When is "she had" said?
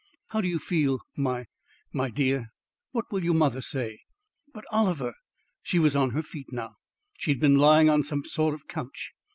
7.19-7.39